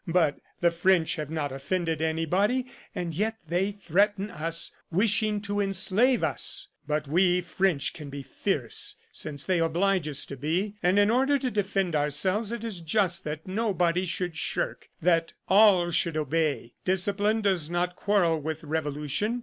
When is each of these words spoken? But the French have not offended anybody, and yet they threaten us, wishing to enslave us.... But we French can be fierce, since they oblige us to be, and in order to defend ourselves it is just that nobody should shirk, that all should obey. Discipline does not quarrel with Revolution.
But 0.07 0.39
the 0.61 0.71
French 0.71 1.15
have 1.17 1.29
not 1.29 1.51
offended 1.51 2.01
anybody, 2.01 2.65
and 2.95 3.13
yet 3.13 3.37
they 3.47 3.71
threaten 3.71 4.31
us, 4.31 4.75
wishing 4.91 5.41
to 5.41 5.59
enslave 5.61 6.23
us.... 6.23 6.69
But 6.87 7.07
we 7.07 7.39
French 7.41 7.93
can 7.93 8.09
be 8.09 8.23
fierce, 8.23 8.95
since 9.11 9.43
they 9.43 9.59
oblige 9.59 10.07
us 10.07 10.25
to 10.25 10.35
be, 10.35 10.73
and 10.81 10.97
in 10.97 11.11
order 11.11 11.37
to 11.37 11.51
defend 11.51 11.95
ourselves 11.95 12.51
it 12.51 12.63
is 12.63 12.79
just 12.79 13.23
that 13.25 13.47
nobody 13.47 14.05
should 14.05 14.35
shirk, 14.35 14.89
that 15.03 15.33
all 15.47 15.91
should 15.91 16.17
obey. 16.17 16.73
Discipline 16.83 17.41
does 17.41 17.69
not 17.69 17.95
quarrel 17.95 18.41
with 18.41 18.63
Revolution. 18.63 19.39